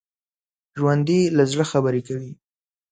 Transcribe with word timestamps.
ژوندي 0.77 1.21
له 1.37 1.43
زړه 1.51 1.65
خبرې 1.71 2.01
کوي 2.07 2.31